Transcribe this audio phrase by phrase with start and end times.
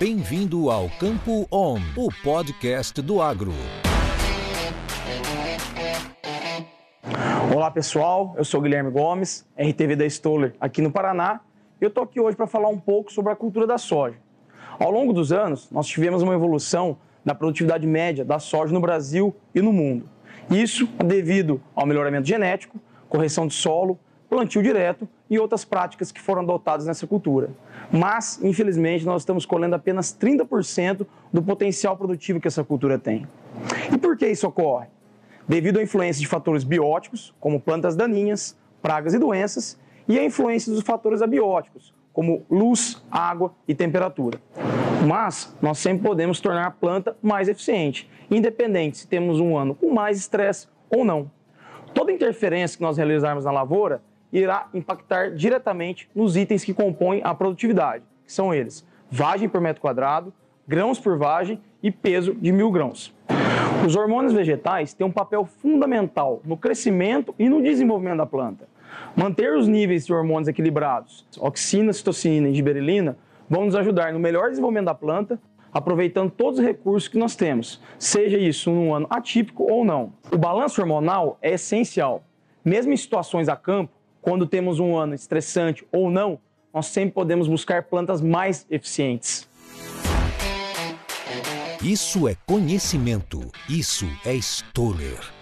[0.00, 3.52] Bem-vindo ao Campo On, o podcast do agro.
[7.54, 11.40] Olá pessoal, eu sou Guilherme Gomes, RTV da Stoller aqui no Paraná.
[11.78, 14.16] Eu estou aqui hoje para falar um pouco sobre a cultura da soja.
[14.78, 19.36] Ao longo dos anos, nós tivemos uma evolução da produtividade média da soja no Brasil
[19.54, 20.08] e no mundo.
[20.50, 23.98] Isso devido ao melhoramento genético, correção de solo,
[24.30, 27.50] plantio direto e outras práticas que foram adotadas nessa cultura.
[27.90, 33.26] Mas, infelizmente, nós estamos colhendo apenas 30% do potencial produtivo que essa cultura tem.
[33.92, 34.86] E por que isso ocorre?
[35.48, 40.72] Devido à influência de fatores bióticos, como plantas daninhas, pragas e doenças, e à influência
[40.72, 44.40] dos fatores abióticos, como luz, água e temperatura.
[45.06, 49.92] Mas nós sempre podemos tornar a planta mais eficiente, independente se temos um ano com
[49.92, 51.28] mais estresse ou não.
[51.92, 54.00] Toda interferência que nós realizarmos na lavoura
[54.32, 59.80] irá impactar diretamente nos itens que compõem a produtividade, que são eles: vagem por metro
[59.80, 60.32] quadrado,
[60.66, 63.14] grãos por vagem e peso de mil grãos.
[63.86, 68.68] Os hormônios vegetais têm um papel fundamental no crescimento e no desenvolvimento da planta.
[69.16, 73.16] Manter os níveis de hormônios equilibrados, oxina, citocina e giberelina,
[73.48, 75.40] vão nos ajudar no melhor desenvolvimento da planta,
[75.72, 80.12] aproveitando todos os recursos que nós temos, seja isso num ano atípico ou não.
[80.32, 82.22] O balanço hormonal é essencial.
[82.64, 86.38] Mesmo em situações a campo, quando temos um ano estressante ou não,
[86.72, 89.48] nós sempre podemos buscar plantas mais eficientes.
[91.82, 93.40] Isso é conhecimento.
[93.68, 95.39] Isso é Stoller.